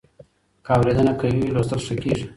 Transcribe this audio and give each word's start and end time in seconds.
که 0.65 0.71
اورېدنه 0.75 1.11
قوي 1.19 1.37
وي، 1.41 1.49
لوستل 1.53 1.79
ښه 1.85 1.95
کېږي. 2.01 2.25